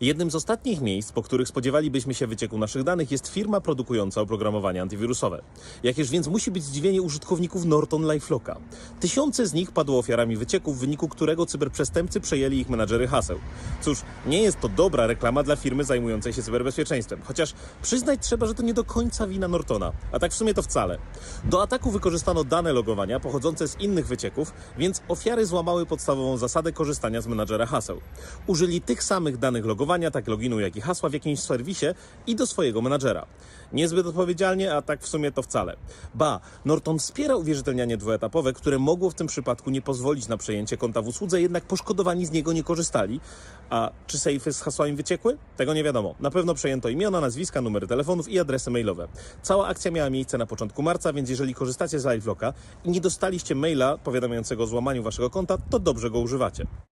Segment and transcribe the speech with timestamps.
[0.00, 4.82] Jednym z ostatnich miejsc, po których spodziewalibyśmy się wycieku naszych danych, jest firma produkująca oprogramowanie
[4.82, 5.42] antywirusowe.
[5.82, 8.56] Jakież więc musi być zdziwienie użytkowników Norton LifeLocka.
[9.00, 13.38] Tysiące z nich padło ofiarami wycieku, w wyniku którego cyberprzestępcy przejęli ich menadżery haseł.
[13.80, 18.54] Cóż, nie jest to dobra reklama dla firmy zajmującej się cyberbezpieczeństwem, chociaż przyznać trzeba, że
[18.54, 20.98] to nie do końca wina Nortona, a tak w sumie to wcale.
[21.44, 27.20] Do ataku wykorzystano dane logowania pochodzące z innych wycieków, więc ofiary złamały podstawową zasadę korzystania
[27.20, 28.00] z menadżera haseł.
[28.46, 31.86] Użyli tych samych danych logowania, tak loginu, jak i hasła w jakimś serwisie
[32.26, 33.26] i do swojego menadżera.
[33.72, 35.76] Niezbyt odpowiedzialnie, a tak w sumie to wcale.
[36.14, 41.02] Ba, Norton wspiera uwierzytelnianie dwuetapowe, które mogło w tym przypadku nie pozwolić na przejęcie konta
[41.02, 43.20] w usłudze, jednak poszkodowani z niego nie korzystali.
[43.70, 45.38] A czy sejfy z hasłami wyciekły?
[45.56, 46.14] Tego nie wiadomo.
[46.20, 49.08] Na pewno przejęto imiona, nazwiska, numery telefonów i adresy mailowe.
[49.42, 52.52] Cała akcja miała miejsce na początku marca, więc jeżeli korzystacie z LiveLocka
[52.84, 56.66] i nie dostaliście maila powiadamiającego o złamaniu waszego konta, to dobrze go używacie.